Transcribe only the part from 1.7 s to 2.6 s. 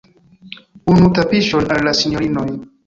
al la sinjorinoj!